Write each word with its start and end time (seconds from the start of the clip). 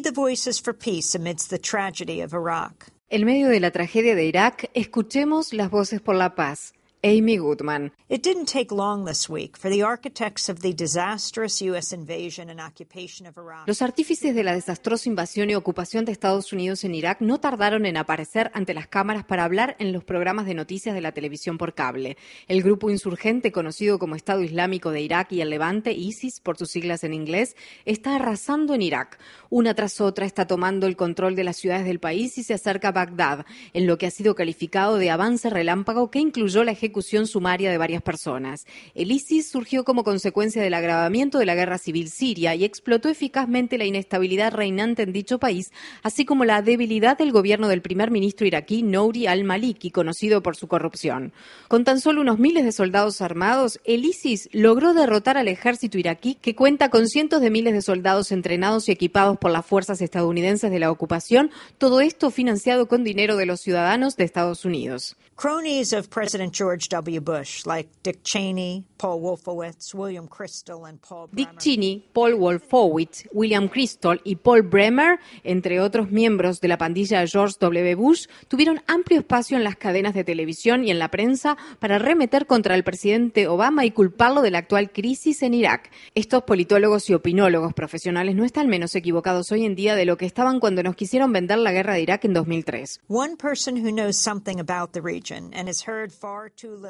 need 0.00 0.04
the 0.04 0.12
voices 0.12 0.58
for 0.58 0.72
peace 0.72 1.14
amidst 1.14 1.50
the 1.50 1.58
tragedy 1.58 2.22
of 2.22 2.32
Iraq. 2.32 2.86
En 3.10 3.24
medio 3.24 3.48
de 3.48 3.60
la 3.60 3.70
tragedia 3.70 4.14
de 4.14 4.24
Irak, 4.24 4.70
escuchemos 4.74 5.52
las 5.52 5.70
voces 5.70 6.00
por 6.00 6.14
la 6.14 6.34
paz. 6.34 6.72
Amy 7.02 7.38
Goodman. 7.38 7.92
It 8.10 8.22
didn't 8.22 8.44
take 8.44 8.70
long 8.70 9.06
this 9.06 9.26
week 9.26 9.56
for 9.56 9.70
the 9.70 9.82
architects 9.82 10.50
of 10.50 10.60
the 10.60 10.74
disastrous 10.74 11.62
U.S. 11.62 11.94
invasion 11.94 12.50
and 12.50 12.60
occupation 12.60 13.26
of 13.26 13.38
Iraq. 13.38 13.66
Los 13.66 13.80
artífices 13.80 14.34
de 14.34 14.44
la 14.44 14.52
desastrosa 14.52 15.08
invasión 15.08 15.48
y 15.48 15.54
ocupación 15.54 16.04
de 16.04 16.12
Estados 16.12 16.52
Unidos 16.52 16.84
en 16.84 16.94
Irak 16.94 17.22
no 17.22 17.40
tardaron 17.40 17.86
en 17.86 17.96
aparecer 17.96 18.50
ante 18.52 18.74
las 18.74 18.86
cámaras 18.86 19.24
para 19.24 19.44
hablar 19.44 19.76
en 19.78 19.92
los 19.92 20.04
programas 20.04 20.44
de 20.44 20.52
noticias 20.52 20.94
de 20.94 21.00
la 21.00 21.12
televisión 21.12 21.56
por 21.56 21.72
cable. 21.72 22.18
El 22.48 22.62
grupo 22.62 22.90
insurgente 22.90 23.50
conocido 23.50 23.98
como 23.98 24.14
Estado 24.14 24.42
Islámico 24.42 24.90
de 24.90 25.00
Irak 25.00 25.32
y 25.32 25.40
el 25.40 25.48
Levante, 25.48 25.92
ISIS 25.92 26.40
por 26.40 26.58
sus 26.58 26.70
siglas 26.70 27.02
en 27.02 27.14
inglés, 27.14 27.56
está 27.86 28.16
arrasando 28.16 28.74
en 28.74 28.82
Irak. 28.82 29.18
Una 29.48 29.72
tras 29.72 30.02
otra 30.02 30.26
está 30.26 30.46
tomando 30.46 30.86
el 30.86 30.96
control 30.96 31.34
de 31.34 31.44
las 31.44 31.56
ciudades 31.56 31.86
del 31.86 31.98
país 31.98 32.36
y 32.36 32.42
se 32.42 32.52
acerca 32.52 32.88
a 32.88 32.92
Bagdad, 32.92 33.46
en 33.72 33.86
lo 33.86 33.96
que 33.96 34.06
ha 34.06 34.10
sido 34.10 34.34
calificado 34.34 34.96
de 34.96 35.08
avance 35.08 35.48
relámpago 35.48 36.10
que 36.10 36.18
incluyó 36.18 36.62
la 36.62 36.72
ejecución 36.72 36.89
ejecución 36.90 37.28
sumaria 37.28 37.70
de 37.70 37.78
varias 37.78 38.02
personas. 38.02 38.66
El 38.96 39.12
ISIS 39.12 39.48
surgió 39.48 39.84
como 39.84 40.02
consecuencia 40.02 40.60
del 40.60 40.74
agravamiento 40.74 41.38
de 41.38 41.46
la 41.46 41.54
guerra 41.54 41.78
civil 41.78 42.10
siria 42.10 42.56
y 42.56 42.64
explotó 42.64 43.08
eficazmente 43.08 43.78
la 43.78 43.84
inestabilidad 43.84 44.52
reinante 44.52 45.02
en 45.02 45.12
dicho 45.12 45.38
país, 45.38 45.70
así 46.02 46.24
como 46.24 46.44
la 46.44 46.62
debilidad 46.62 47.16
del 47.16 47.30
gobierno 47.30 47.68
del 47.68 47.80
primer 47.80 48.10
ministro 48.10 48.44
iraquí 48.44 48.82
Nouri 48.82 49.28
al-Maliki, 49.28 49.92
conocido 49.92 50.42
por 50.42 50.56
su 50.56 50.66
corrupción. 50.66 51.32
Con 51.68 51.84
tan 51.84 52.00
solo 52.00 52.22
unos 52.22 52.40
miles 52.40 52.64
de 52.64 52.72
soldados 52.72 53.20
armados, 53.20 53.78
el 53.84 54.04
ISIS 54.04 54.48
logró 54.52 54.92
derrotar 54.92 55.38
al 55.38 55.46
ejército 55.46 55.96
iraquí, 55.96 56.34
que 56.34 56.56
cuenta 56.56 56.90
con 56.90 57.06
cientos 57.06 57.40
de 57.40 57.50
miles 57.50 57.72
de 57.72 57.82
soldados 57.82 58.32
entrenados 58.32 58.88
y 58.88 58.92
equipados 58.92 59.38
por 59.38 59.52
las 59.52 59.64
fuerzas 59.64 60.00
estadounidenses 60.00 60.72
de 60.72 60.80
la 60.80 60.90
ocupación, 60.90 61.52
todo 61.78 62.00
esto 62.00 62.32
financiado 62.32 62.88
con 62.88 63.04
dinero 63.04 63.36
de 63.36 63.46
los 63.46 63.60
ciudadanos 63.60 64.16
de 64.16 64.24
Estados 64.24 64.64
Unidos. 64.64 65.16
Cronies 65.40 65.94
of 65.94 66.10
President 66.10 66.52
George 66.52 66.90
W. 66.90 67.18
Bush, 67.18 67.64
like 67.64 67.88
Dick 68.02 68.18
Cheney, 68.22 68.84
Paul 68.98 69.22
Wolfowitz, 69.22 69.94
William 69.94 70.28
Crystal, 70.28 70.84
and 70.84 71.00
Paul 71.00 71.30
Dick 71.32 71.46
Bremer. 71.46 71.58
Cheney, 71.58 72.04
Paul 72.12 72.34
Wolfowitz, 72.34 73.26
William 73.32 73.68
Crystal 73.68 74.20
y 74.22 74.36
Paul 74.36 74.60
Bremer, 74.60 75.18
entre 75.42 75.80
otros 75.80 76.10
miembros 76.10 76.60
de 76.60 76.68
la 76.68 76.76
pandilla 76.76 77.20
de 77.20 77.26
George 77.26 77.54
W. 77.58 77.94
Bush, 77.94 78.26
tuvieron 78.48 78.82
amplio 78.86 79.20
espacio 79.20 79.56
en 79.56 79.64
las 79.64 79.76
cadenas 79.76 80.12
de 80.12 80.24
televisión 80.24 80.84
y 80.84 80.90
en 80.90 80.98
la 80.98 81.10
prensa 81.10 81.56
para 81.78 81.98
remeter 81.98 82.46
contra 82.46 82.74
el 82.74 82.84
presidente 82.84 83.48
Obama 83.48 83.86
y 83.86 83.92
culparlo 83.92 84.42
de 84.42 84.50
la 84.50 84.58
actual 84.58 84.92
crisis 84.92 85.42
en 85.42 85.54
Irak. 85.54 85.90
Estos 86.14 86.42
politólogos 86.42 87.08
y 87.08 87.14
opinólogos 87.14 87.72
profesionales 87.72 88.36
no 88.36 88.44
están 88.44 88.68
menos 88.68 88.94
equivocados 88.94 89.50
hoy 89.52 89.64
en 89.64 89.74
día 89.74 89.94
de 89.94 90.04
lo 90.04 90.18
que 90.18 90.26
estaban 90.26 90.60
cuando 90.60 90.82
nos 90.82 90.96
quisieron 90.96 91.32
vender 91.32 91.56
la 91.56 91.72
guerra 91.72 91.94
de 91.94 92.02
Irak 92.02 92.26
en 92.26 92.34
2003. 92.34 93.00
One 93.08 93.36
person 93.36 93.82
who 93.82 93.90
knows 93.90 94.18
something 94.18 94.60
about 94.60 94.92
the 94.92 95.00
region 95.00 95.29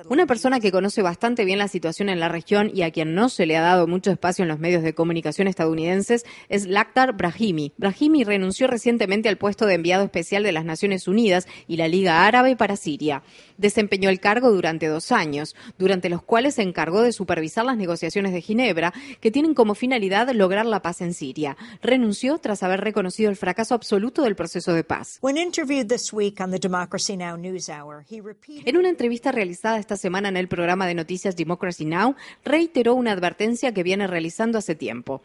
Una 0.09 0.27
persona 0.27 0.61
que 0.61 0.71
conoce 0.71 1.03
bastante 1.03 1.45
bien 1.45 1.59
la 1.59 1.69
situación 1.69 2.09
en 2.09 2.21
la 2.21 2.29
región 2.29 2.71
y 2.73 2.83
a 2.83 2.91
quien 2.91 3.15
no 3.15 3.29
se 3.29 3.47
le 3.47 3.57
ha 3.57 3.63
dado 3.63 3.87
mucho 3.87 4.11
espacio 4.11 4.43
en 4.43 4.49
los 4.49 4.59
medios 4.59 4.83
de 4.83 4.95
comunicación 4.95 5.49
estadounidenses 5.49 6.25
es 6.49 6.67
Lakhdar 6.67 7.17
Brahimi. 7.17 7.73
Brahimi 7.77 8.25
renunció 8.25 8.67
recientemente 8.67 9.29
al 9.29 9.39
puesto 9.39 9.67
de 9.67 9.75
enviado 9.75 10.05
especial 10.05 10.43
de 10.43 10.53
las 10.53 10.65
Naciones 10.65 11.09
Unidas 11.09 11.49
y 11.67 11.77
la 11.77 11.89
Liga 11.89 12.27
Árabe 12.27 12.57
para 12.57 12.77
Siria. 12.77 13.23
Desempeñó 13.59 14.09
el 14.09 14.21
cargo 14.21 14.51
durante 14.51 14.87
dos 14.87 15.13
años, 15.13 15.57
durante 15.79 16.09
los 16.09 16.23
cuales 16.23 16.55
se 16.55 16.63
encargó 16.63 17.03
de 17.03 17.13
supervisar 17.13 17.65
las 17.65 17.77
negociaciones 17.77 18.33
de 18.33 18.41
Ginebra, 18.41 18.93
que 19.21 19.31
tienen 19.31 19.55
como 19.55 19.75
finalidad 19.75 20.31
lograr 20.31 20.67
la 20.67 20.83
paz 20.83 21.01
en 21.01 21.15
Siria. 21.15 21.57
Renunció 21.83 22.39
tras 22.39 22.63
haber 22.63 22.81
reconocido 22.81 23.31
el 23.31 23.37
fracaso 23.37 23.75
absoluto 23.75 24.23
del 24.23 24.37
proceso 24.37 24.73
de 24.73 24.85
paz. 24.85 25.19
When 25.21 25.37
interviewed 25.37 25.89
this 25.89 26.13
week 26.13 26.41
on 26.41 26.51
the 26.51 26.59
Democracy 26.59 27.17
Now! 27.17 27.37
NewsHour, 27.41 28.05
he 28.07 28.21
repeated. 28.21 28.30
En 28.65 28.77
una 28.77 28.89
entrevista 28.89 29.33
realizada 29.33 29.79
esta 29.79 29.97
semana 29.97 30.29
en 30.29 30.37
el 30.37 30.49
programa 30.49 30.87
de 30.87 30.95
noticias 30.95 31.37
Democracy 31.37 31.85
Now, 31.85 32.15
reiteró 32.45 32.95
una 32.95 33.13
advertencia 33.13 33.73
que 33.73 33.83
viene 33.83 34.07
realizando 34.07 34.59
hace 34.59 34.75
tiempo. 34.75 35.23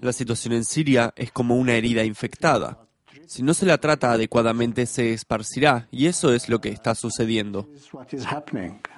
La 0.00 0.12
situación 0.12 0.52
en 0.52 0.64
Siria 0.64 1.12
es 1.16 1.32
como 1.32 1.56
una 1.56 1.74
herida 1.74 2.04
infectada. 2.04 2.78
Si 3.26 3.42
no 3.42 3.54
se 3.54 3.66
la 3.66 3.78
trata 3.78 4.12
adecuadamente 4.12 4.86
se 4.86 5.12
esparcirá 5.12 5.88
y 5.90 6.06
eso 6.06 6.34
es 6.34 6.48
lo 6.48 6.60
que 6.60 6.68
está 6.68 6.94
sucediendo. 6.94 7.68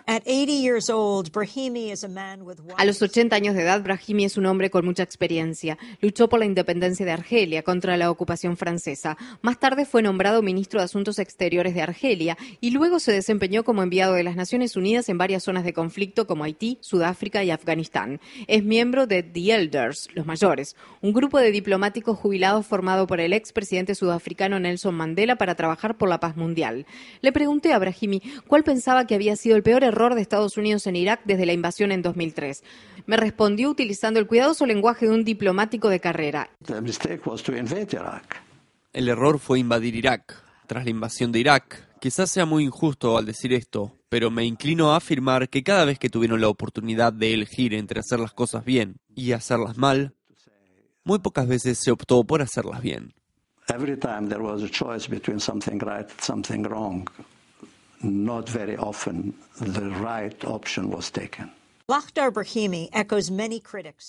Is 0.07 0.13
what 0.13 0.23
is 0.23 0.23
happening. 0.23 0.23
At 0.23 0.23
80 0.27 0.53
years 0.53 0.91
old, 0.91 1.33
Brahimi 1.33 1.91
is 1.91 2.05
a 2.05 2.09
man 2.09 2.43
with 2.45 2.59
A 2.77 2.85
los 2.85 3.03
80 3.03 3.35
años 3.35 3.55
de 3.55 3.63
edad, 3.63 3.83
Brahimi 3.83 4.25
es 4.25 4.37
un 4.37 4.47
hombre 4.47 4.71
con 4.71 4.85
mucha 4.85 5.03
experiencia. 5.03 5.79
Luchó 6.01 6.29
por 6.29 6.39
la 6.39 6.47
independencia 6.47 7.07
de 7.07 7.13
Argelia 7.13 7.63
contra 7.63 7.97
la 7.97 8.11
ocupación 8.11 8.57
francesa. 8.57 9.17
Más 9.43 9.59
tarde 9.59 9.87
fue 9.87 10.03
nombrado 10.03 10.43
ministro 10.43 10.81
de 10.81 10.85
Asuntos 10.85 11.19
Exteriores 11.19 11.75
de 11.75 11.83
Argelia 11.83 12.37
y 12.61 12.71
luego 12.71 13.01
se 13.01 13.13
desempeñó 13.13 13.65
como 13.65 13.83
enviado 13.83 14.15
de 14.15 14.25
las 14.25 14.37
Naciones 14.37 14.77
Unidas 14.77 15.09
en 15.09 15.19
varias 15.19 15.43
zonas 15.43 15.65
de 15.65 15.73
conflicto 15.73 16.27
como 16.27 16.45
Haití, 16.45 16.79
Sudáfrica 16.81 17.45
y 17.45 17.51
Afganistán. 17.51 18.21
Es 18.47 18.65
miembro 18.65 19.07
de 19.07 19.23
The 19.23 19.55
Elders, 19.55 20.09
los 20.15 20.27
mayores, 20.27 20.77
un 21.01 21.13
grupo 21.13 21.39
de 21.39 21.51
diplomáticos 21.51 22.19
jubilados 22.19 22.67
formado 22.67 23.07
por 23.07 23.21
el 23.21 23.33
expresidente 23.33 23.95
sudafricano 23.95 24.61
Nelson 24.61 24.95
Mandela 24.95 25.37
para 25.37 25.55
trabajar 25.55 25.97
por 25.97 26.09
la 26.09 26.21
paz 26.21 26.37
mundial. 26.37 26.87
Le 27.23 27.33
pregunté 27.33 27.73
a 27.73 27.79
Brahimi 27.79 28.23
cuál 28.47 28.65
pensaba 28.65 29.07
que 29.07 29.15
había 29.17 29.37
sido 29.37 29.57
el 29.57 29.63
peor 29.63 29.85
error 29.85 29.94
de 29.95 30.21
Estados 30.21 30.57
Unidos 30.57 30.87
en 30.87 30.97
Irak 30.97 31.21
desde 31.25 31.47
la 31.47 31.53
invasión 31.53 31.93
en 31.93 32.03
2003. 32.03 32.65
Me 33.07 33.17
respondió 33.17 33.71
utilizando 33.71 34.19
el 34.19 34.27
cuidadoso 34.27 34.67
lenguaje 34.67 35.07
de 35.07 35.15
un 35.15 35.25
diplomático 35.25 35.89
de 35.89 36.01
carrera. 36.01 36.51
El 38.93 39.09
error 39.09 39.39
fue 39.39 39.59
invadir 39.61 39.95
Irak. 39.95 40.43
Tras 40.67 40.85
la 40.85 40.91
invasión 40.91 41.31
de 41.31 41.41
Irak, 41.41 41.89
quizás 42.01 42.31
sea 42.31 42.45
muy 42.45 42.65
injusto 42.65 43.17
al 43.17 43.27
decir 43.27 43.53
esto, 43.53 43.97
pero 44.09 44.31
me 44.31 44.45
inclino 44.45 44.93
a 44.93 44.97
afirmar 44.97 45.49
que 45.49 45.63
cada 45.63 45.85
vez 45.85 45.99
que 45.99 46.11
tuvieron 46.11 46.41
la 46.41 46.49
oportunidad 46.49 47.13
de 47.13 47.35
elegir 47.35 47.75
entre 47.75 48.01
hacer 48.01 48.19
las 48.19 48.33
cosas 48.33 48.65
bien 48.65 48.97
y 49.15 49.33
hacerlas 49.33 49.77
mal, 49.77 50.15
muy 51.05 51.19
pocas 51.21 51.47
veces 51.47 51.79
se 51.79 51.91
optó 51.91 52.25
por 52.25 52.43
hacerlas 52.43 52.81
bien. 52.83 53.15
Every 53.69 53.97
time 53.97 54.29
there 54.29 54.43
was 54.43 54.63
a 54.63 54.69
choice 54.69 55.09
between 55.09 55.41
something 55.41 55.79
right 55.79 56.09
and 56.11 56.21
something 56.21 56.65
wrong, 56.65 57.09
not 58.05 58.49
very 58.49 58.77
often 58.77 59.35
the 59.61 59.91
right 59.91 60.45
option 60.45 60.91
was 60.91 61.11
taken. 61.11 61.51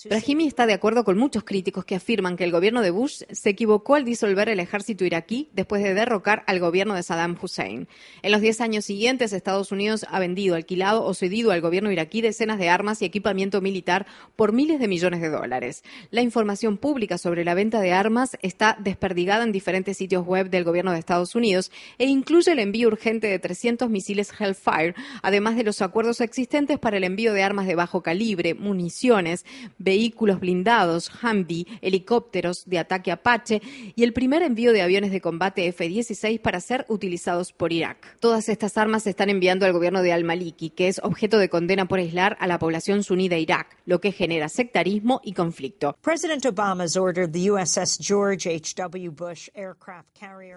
Brahimi 0.08 0.46
está 0.46 0.64
de 0.64 0.72
acuerdo 0.72 1.04
con 1.04 1.18
muchos 1.18 1.44
críticos 1.44 1.84
que 1.84 1.94
afirman 1.94 2.38
que 2.38 2.44
el 2.44 2.50
gobierno 2.50 2.80
de 2.80 2.90
Bush 2.90 3.24
se 3.30 3.50
equivocó 3.50 3.96
al 3.96 4.06
disolver 4.06 4.48
el 4.48 4.60
ejército 4.60 5.04
iraquí 5.04 5.50
después 5.52 5.82
de 5.82 5.92
derrocar 5.92 6.42
al 6.46 6.58
gobierno 6.58 6.94
de 6.94 7.02
Saddam 7.02 7.36
Hussein. 7.38 7.86
En 8.22 8.32
los 8.32 8.40
10 8.40 8.62
años 8.62 8.86
siguientes, 8.86 9.34
Estados 9.34 9.72
Unidos 9.72 10.06
ha 10.08 10.18
vendido, 10.18 10.54
alquilado 10.54 11.04
o 11.04 11.12
cedido 11.12 11.50
al 11.50 11.60
gobierno 11.60 11.92
iraquí 11.92 12.22
decenas 12.22 12.58
de 12.58 12.70
armas 12.70 13.02
y 13.02 13.04
equipamiento 13.04 13.60
militar 13.60 14.06
por 14.36 14.54
miles 14.54 14.80
de 14.80 14.88
millones 14.88 15.20
de 15.20 15.28
dólares. 15.28 15.84
La 16.10 16.22
información 16.22 16.78
pública 16.78 17.18
sobre 17.18 17.44
la 17.44 17.52
venta 17.52 17.82
de 17.82 17.92
armas 17.92 18.38
está 18.40 18.78
desperdigada 18.80 19.44
en 19.44 19.52
diferentes 19.52 19.98
sitios 19.98 20.24
web 20.24 20.48
del 20.48 20.64
gobierno 20.64 20.92
de 20.92 20.98
Estados 20.98 21.34
Unidos 21.34 21.70
e 21.98 22.06
incluye 22.06 22.52
el 22.52 22.58
envío 22.58 22.88
urgente 22.88 23.26
de 23.26 23.38
300 23.38 23.90
misiles 23.90 24.32
Hellfire, 24.40 24.94
además 25.20 25.56
de 25.56 25.64
los 25.64 25.82
acuerdos 25.82 26.22
existentes 26.22 26.78
para 26.78 26.96
el 26.96 27.04
envío 27.04 27.34
de 27.34 27.42
armas 27.42 27.65
de 27.66 27.74
bajo 27.74 28.02
calibre, 28.02 28.54
municiones, 28.54 29.44
vehículos 29.78 30.40
blindados, 30.40 31.10
Humvee, 31.22 31.66
helicópteros 31.80 32.64
de 32.66 32.78
ataque 32.78 33.12
Apache 33.12 33.62
y 33.94 34.02
el 34.02 34.12
primer 34.12 34.42
envío 34.42 34.72
de 34.72 34.82
aviones 34.82 35.10
de 35.10 35.20
combate 35.20 35.66
F-16 35.68 36.40
para 36.40 36.60
ser 36.60 36.84
utilizados 36.88 37.52
por 37.52 37.72
Irak. 37.72 38.18
Todas 38.20 38.48
estas 38.48 38.76
armas 38.78 39.04
se 39.04 39.10
están 39.10 39.30
enviando 39.30 39.66
al 39.66 39.72
gobierno 39.72 40.02
de 40.02 40.12
al-Maliki, 40.12 40.70
que 40.70 40.88
es 40.88 41.00
objeto 41.02 41.38
de 41.38 41.48
condena 41.48 41.86
por 41.86 41.98
aislar 41.98 42.36
a 42.40 42.46
la 42.46 42.58
población 42.58 43.02
suní 43.02 43.28
de 43.28 43.40
Irak, 43.40 43.76
lo 43.86 44.00
que 44.00 44.12
genera 44.12 44.48
sectarismo 44.48 45.20
y 45.24 45.32
conflicto. 45.32 45.96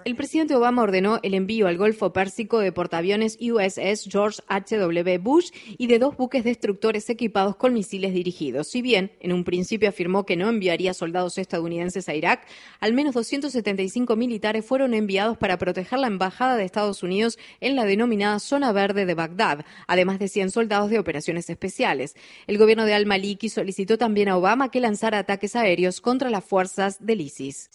El 0.06 0.16
presidente 0.16 0.56
Obama 0.56 0.82
ordenó 0.82 1.20
el 1.24 1.34
envío 1.34 1.68
al 1.68 1.78
Golfo 1.78 2.14
Pérsico 2.14 2.60
de 2.60 2.72
portaaviones 2.72 3.38
USS 3.40 4.10
George 4.10 4.42
H.W. 4.48 5.18
Bush 5.20 5.52
y 5.78 5.88
de 5.88 6.00
dos 6.00 6.18
buques 6.18 6.44
destructores 6.44 6.99
equipados 7.08 7.56
con 7.56 7.76
misiles 7.76 8.16
dirigidos. 8.16 8.68
Si 8.68 8.82
bien 8.82 9.12
en 9.20 9.32
un 9.32 9.44
principio 9.44 9.90
afirmó 9.90 10.26
que 10.26 10.36
no 10.36 10.50
enviaría 10.50 10.96
soldados 10.96 11.38
estadounidenses 11.38 12.10
a 12.10 12.16
Irak, 12.16 12.48
al 12.80 12.94
menos 12.94 13.14
275 13.14 14.16
militares 14.16 14.66
fueron 14.66 14.96
enviados 14.96 15.38
para 15.38 15.60
proteger 15.60 16.00
la 16.00 16.08
embajada 16.08 16.58
de 16.58 16.66
Estados 16.66 17.04
Unidos 17.04 17.38
en 17.60 17.76
la 17.76 17.86
denominada 17.86 18.40
Zona 18.40 18.72
Verde 18.72 19.06
de 19.06 19.14
Bagdad, 19.14 19.66
además 19.86 20.18
de 20.18 20.30
100 20.30 20.50
soldados 20.50 20.90
de 20.90 20.98
operaciones 20.98 21.50
especiales. 21.50 22.16
El 22.48 22.58
gobierno 22.58 22.86
de 22.86 22.96
al-Maliki 22.96 23.50
solicitó 23.50 24.00
también 24.00 24.30
a 24.30 24.38
Obama 24.38 24.72
que 24.72 24.80
lanzara 24.80 25.20
ataques 25.20 25.56
aéreos 25.56 26.02
contra 26.02 26.30
las 26.30 26.44
fuerzas 26.44 26.98
del 27.06 27.22
ISIS. 27.22 27.68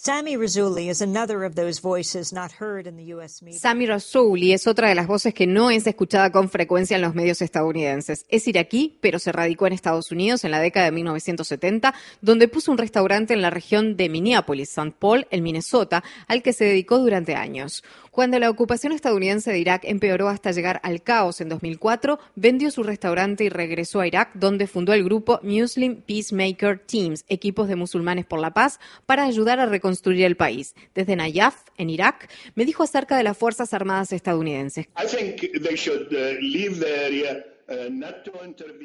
Sami 3.59 3.87
Razuli 3.87 4.53
es 4.53 4.67
otra 4.67 4.89
de 4.89 4.95
las 4.95 5.07
voces 5.07 5.35
que 5.35 5.47
no 5.47 5.71
es 5.71 5.87
escuchada 5.87 6.33
con 6.33 6.49
frecuencia 6.49 6.97
en 6.97 7.03
los 7.03 7.15
medios 7.15 7.43
estadounidenses. 7.43 8.25
Es 8.29 8.49
iraquí, 8.49 8.99
pero 9.01 9.14
pero 9.15 9.21
se 9.21 9.31
radicó 9.31 9.69
en 9.69 9.75
Estados 9.75 10.11
Unidos 10.11 10.43
en 10.43 10.51
la 10.51 10.59
década 10.59 10.87
de 10.87 10.91
1970, 10.91 11.95
donde 12.21 12.49
puso 12.49 12.73
un 12.73 12.79
restaurante 12.79 13.33
en 13.33 13.43
la 13.43 13.51
región 13.51 13.97
de 13.97 14.09
Minneapolis, 14.09 14.71
St. 14.71 14.93
Paul, 14.99 15.29
en 15.31 15.45
Minnesota, 15.45 16.03
al 16.27 16.43
que 16.43 16.53
se 16.53 16.65
dedicó 16.65 16.99
durante 16.99 17.37
años. 17.37 17.85
Cuando 18.11 18.41
la 18.41 18.51
ocupación 18.51 18.93
estadounidense 18.93 19.53
de 19.53 19.61
Irak 19.61 19.83
empeoró 19.85 20.29
hasta 20.29 20.51
llegar 20.51 20.81
al 20.83 21.05
caos 21.05 21.41
en 21.41 21.49
2004, 21.49 22.19
vendió 22.35 22.73
su 22.73 22.83
restaurante 22.83 23.45
y 23.45 23.51
regresó 23.51 24.01
a 24.01 24.09
Irak, 24.09 24.31
donde 24.35 24.67
fundó 24.67 24.93
el 24.93 25.05
grupo 25.05 25.39
Muslim 25.45 26.03
Peacemaker 26.03 26.81
Teams, 26.81 27.25
equipos 27.29 27.69
de 27.69 27.77
musulmanes 27.77 28.27
por 28.27 28.41
la 28.41 28.53
paz, 28.53 28.81
para 29.07 29.27
ayudar 29.27 29.61
a 29.61 29.67
reconstruir 29.67 30.25
el 30.25 30.37
país. 30.37 30.75
Desde 30.93 31.15
Nayaf, 31.15 31.55
en 31.77 31.89
Irak, 31.89 32.29
me 32.57 32.65
dijo 32.65 32.83
acerca 32.83 33.17
de 33.17 33.23
las 33.23 33.39
Fuerzas 33.39 33.73
Armadas 33.75 34.13
estadounidenses. 34.13 34.89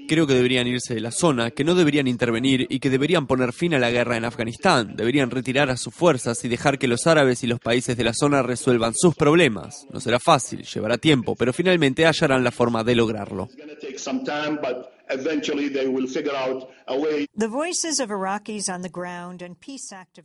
Creo 0.07 0.25
que 0.25 0.33
deberían 0.33 0.67
irse 0.67 0.93
de 0.93 1.01
la 1.01 1.11
zona, 1.11 1.51
que 1.51 1.63
no 1.63 1.75
deberían 1.75 2.07
intervenir 2.07 2.65
y 2.69 2.79
que 2.79 2.89
deberían 2.89 3.27
poner 3.27 3.51
fin 3.51 3.73
a 3.73 3.79
la 3.79 3.91
guerra 3.91 4.17
en 4.17 4.25
Afganistán. 4.25 4.95
Deberían 4.95 5.31
retirar 5.31 5.69
a 5.69 5.77
sus 5.77 5.93
fuerzas 5.93 6.43
y 6.45 6.49
dejar 6.49 6.79
que 6.79 6.87
los 6.87 7.05
árabes 7.05 7.43
y 7.43 7.47
los 7.47 7.59
países 7.59 7.97
de 7.97 8.03
la 8.03 8.13
zona 8.13 8.41
resuelvan 8.41 8.93
sus 8.95 9.15
problemas. 9.15 9.85
No 9.91 9.99
será 9.99 10.19
fácil, 10.19 10.63
llevará 10.63 10.97
tiempo, 10.97 11.35
pero 11.35 11.51
finalmente 11.51 12.05
hallarán 12.05 12.43
la 12.43 12.51
forma 12.51 12.83
de 12.83 12.95
lograrlo. 12.95 13.49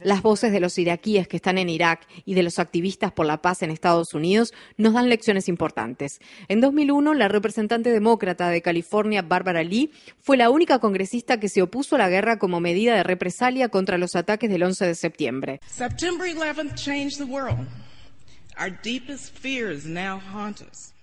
Las 0.01 0.23
voces 0.23 0.53
de 0.53 0.61
los 0.61 0.79
iraquíes 0.79 1.29
que 1.29 1.37
están 1.37 1.59
en 1.59 1.69
Irak 1.71 2.07
y 2.25 2.35
de 2.35 2.43
los 2.43 2.59
activistas 2.59 3.13
por 3.13 3.25
la 3.25 3.41
paz 3.41 3.63
en 3.63 3.71
Estados 3.71 4.13
Unidos 4.13 4.53
nos 4.77 4.93
dan 4.93 5.09
lecciones 5.09 5.49
importantes. 5.49 6.21
En 6.49 6.61
2001, 6.61 7.15
la 7.15 7.29
representante 7.29 7.91
demócrata 7.91 8.51
de 8.51 8.61
California, 8.61 9.23
Barbara 9.23 9.63
Lee, 9.63 9.91
fue 10.21 10.37
la 10.37 10.51
única 10.51 10.79
congresista 10.79 11.41
que 11.41 11.49
se 11.49 11.63
opuso 11.63 11.97
a 11.97 11.99
la 11.99 12.11
guerra 12.11 12.39
como 12.39 12.61
medida 12.61 12.95
de 12.95 13.03
represalia 13.03 13.71
contra 13.71 13.97
los 13.97 14.15
ataques 14.17 14.51
del 14.51 14.63
11 14.63 14.87
de 14.87 14.95
septiembre. 14.95 15.61
September 15.67 16.29
11 16.29 16.75
changed 16.75 17.17
the 17.17 17.25
world. 17.25 17.67
Our 18.59 18.71
deepest 18.83 19.37
fears 19.37 19.85
now 19.85 20.21
haunt 20.21 20.61
us. 20.61 20.95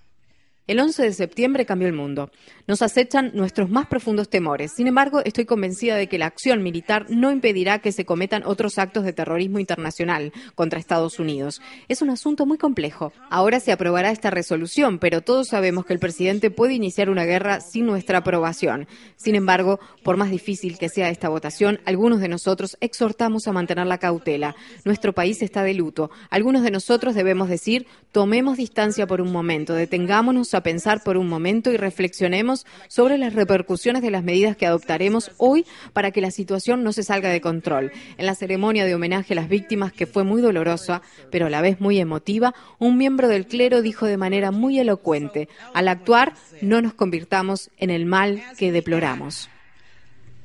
El 0.67 0.79
11 0.79 1.03
de 1.03 1.11
septiembre 1.11 1.65
cambió 1.65 1.87
el 1.89 1.93
mundo. 1.93 2.31
Nos 2.71 2.81
acechan 2.81 3.31
nuestros 3.33 3.69
más 3.69 3.87
profundos 3.87 4.29
temores. 4.29 4.71
Sin 4.71 4.87
embargo, 4.87 5.19
estoy 5.25 5.43
convencida 5.43 5.97
de 5.97 6.07
que 6.07 6.17
la 6.17 6.27
acción 6.27 6.63
militar 6.63 7.05
no 7.09 7.29
impedirá 7.29 7.79
que 7.79 7.91
se 7.91 8.05
cometan 8.05 8.43
otros 8.45 8.77
actos 8.77 9.03
de 9.03 9.11
terrorismo 9.11 9.59
internacional 9.59 10.31
contra 10.55 10.79
Estados 10.79 11.19
Unidos. 11.19 11.61
Es 11.89 12.01
un 12.01 12.09
asunto 12.11 12.45
muy 12.45 12.57
complejo. 12.57 13.11
Ahora 13.29 13.59
se 13.59 13.73
aprobará 13.73 14.09
esta 14.11 14.29
resolución, 14.29 14.99
pero 14.99 15.19
todos 15.19 15.49
sabemos 15.49 15.85
que 15.85 15.91
el 15.91 15.99
presidente 15.99 16.49
puede 16.49 16.73
iniciar 16.73 17.09
una 17.09 17.25
guerra 17.25 17.59
sin 17.59 17.85
nuestra 17.85 18.19
aprobación. 18.19 18.87
Sin 19.17 19.35
embargo, 19.35 19.81
por 20.01 20.15
más 20.15 20.31
difícil 20.31 20.77
que 20.77 20.87
sea 20.87 21.09
esta 21.09 21.27
votación, 21.27 21.81
algunos 21.83 22.21
de 22.21 22.29
nosotros 22.29 22.77
exhortamos 22.79 23.49
a 23.49 23.51
mantener 23.51 23.85
la 23.85 23.97
cautela. 23.97 24.55
Nuestro 24.85 25.11
país 25.11 25.41
está 25.41 25.63
de 25.63 25.73
luto. 25.73 26.09
Algunos 26.29 26.63
de 26.63 26.71
nosotros 26.71 27.15
debemos 27.15 27.49
decir, 27.49 27.85
tomemos 28.13 28.55
distancia 28.55 29.07
por 29.07 29.19
un 29.19 29.33
momento, 29.33 29.73
detengámonos 29.73 30.53
a 30.53 30.63
pensar 30.63 31.03
por 31.03 31.17
un 31.17 31.27
momento 31.27 31.69
y 31.69 31.75
reflexionemos 31.75 32.60
sobre 32.87 33.17
las 33.17 33.33
repercusiones 33.33 34.01
de 34.01 34.11
las 34.11 34.23
medidas 34.23 34.55
que 34.57 34.65
adoptaremos 34.65 35.31
hoy 35.37 35.65
para 35.93 36.11
que 36.11 36.21
la 36.21 36.31
situación 36.31 36.83
no 36.83 36.93
se 36.93 37.03
salga 37.03 37.29
de 37.29 37.41
control. 37.41 37.91
En 38.17 38.25
la 38.25 38.35
ceremonia 38.35 38.85
de 38.85 38.95
homenaje 38.95 39.33
a 39.33 39.35
las 39.35 39.49
víctimas, 39.49 39.91
que 39.93 40.07
fue 40.07 40.23
muy 40.23 40.41
dolorosa, 40.41 41.01
pero 41.31 41.47
a 41.47 41.49
la 41.49 41.61
vez 41.61 41.79
muy 41.79 41.99
emotiva, 41.99 42.53
un 42.79 42.97
miembro 42.97 43.27
del 43.27 43.47
clero 43.47 43.81
dijo 43.81 44.05
de 44.05 44.17
manera 44.17 44.51
muy 44.51 44.79
elocuente, 44.79 45.49
al 45.73 45.87
actuar 45.87 46.33
no 46.61 46.81
nos 46.81 46.93
convirtamos 46.93 47.69
en 47.77 47.89
el 47.89 48.05
mal 48.05 48.41
que 48.57 48.71
deploramos. 48.71 49.49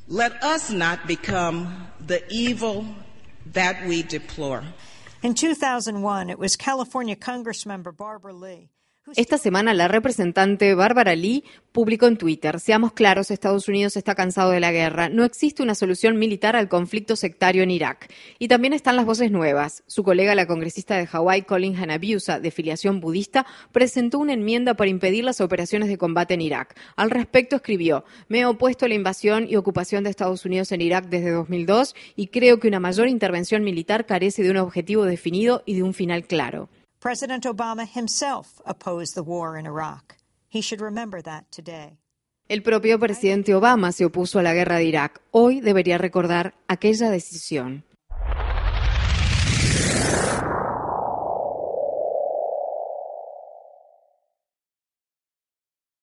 Let 0.09 0.35
us 0.43 0.71
not 0.71 1.01
become 1.09 1.89
the 2.07 2.23
evil 2.31 2.85
that 3.53 3.87
we 3.89 4.03
deplore. 4.05 4.63
In 5.23 5.35
2001, 5.35 6.31
it 6.31 6.39
was 6.39 6.57
California 6.57 7.17
Congressmember 7.17 7.91
Barbara 7.91 8.33
Lee 8.33 8.71
esta 9.15 9.39
semana 9.39 9.73
la 9.73 9.87
representante 9.87 10.75
Bárbara 10.75 11.15
Lee 11.15 11.45
publicó 11.71 12.07
en 12.07 12.17
Twitter, 12.17 12.59
seamos 12.59 12.93
claros, 12.93 13.31
Estados 13.31 13.69
Unidos 13.69 13.97
está 13.97 14.17
cansado 14.17 14.51
de 14.51 14.59
la 14.59 14.73
guerra, 14.73 15.09
no 15.09 15.25
existe 15.25 15.63
una 15.63 15.77
solución 15.77 16.19
militar 16.19 16.57
al 16.57 16.69
conflicto 16.69 17.15
sectario 17.15 17.63
en 17.63 17.71
Irak. 17.71 18.13
Y 18.41 18.49
también 18.49 18.73
están 18.73 18.97
las 18.97 19.05
voces 19.05 19.31
nuevas. 19.31 19.85
Su 19.87 20.03
colega, 20.03 20.35
la 20.35 20.47
congresista 20.47 20.97
de 20.97 21.07
Hawái, 21.07 21.43
Colin 21.43 21.77
Hanabiusa, 21.77 22.41
de 22.41 22.51
filiación 22.51 23.01
budista, 23.01 23.47
presentó 23.71 24.19
una 24.19 24.33
enmienda 24.33 24.75
para 24.75 24.91
impedir 24.91 25.23
las 25.23 25.41
operaciones 25.41 25.89
de 25.89 25.99
combate 25.99 26.35
en 26.35 26.41
Irak. 26.41 26.77
Al 26.97 27.11
respecto 27.11 27.57
escribió, 27.57 28.05
me 28.29 28.41
he 28.41 28.47
opuesto 28.47 28.87
a 28.87 28.89
la 28.89 28.95
invasión 28.95 29.47
y 29.49 29.55
ocupación 29.55 30.03
de 30.03 30.11
Estados 30.11 30.45
Unidos 30.45 30.73
en 30.73 30.81
Irak 30.81 31.09
desde 31.09 31.31
2002 31.31 31.95
y 32.17 32.29
creo 32.29 32.59
que 32.59 32.69
una 32.69 32.81
mayor 32.81 33.07
intervención 33.07 33.63
militar 33.63 34.07
carece 34.07 34.43
de 34.43 34.51
un 34.51 34.57
objetivo 34.57 35.05
definido 35.05 35.63
y 35.65 35.75
de 35.75 35.85
un 35.85 35.95
final 35.95 36.27
claro. 36.27 36.69
President 37.07 37.47
Obama 37.47 37.87
himself 37.87 38.61
opposed 38.67 39.15
the 39.15 39.23
war 39.23 39.57
in 39.57 39.65
Iraq. 39.65 40.17
He 40.49 40.61
should 40.61 40.81
remember 40.81 41.23
that 41.23 41.45
today. 41.53 41.99
El 42.49 42.63
propio 42.63 42.99
presidente 42.99 43.55
Obama 43.55 43.93
se 43.93 44.05
opuso 44.05 44.41
a 44.41 44.43
la 44.43 44.53
guerra 44.53 44.79
de 44.79 44.87
Irak. 44.87 45.21
Hoy 45.31 45.61
debería 45.61 45.99
recordar 45.99 46.55
aquella 46.67 47.09
decisión. 47.09 47.85